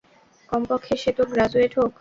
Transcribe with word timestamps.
কমপক্ষে 0.49 0.93
সে 0.97 1.11
তো 1.17 1.23
গ্র্যাজুয়েট 1.25 1.71
হউক। 1.77 1.89